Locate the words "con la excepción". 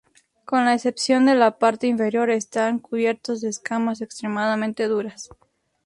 0.45-1.27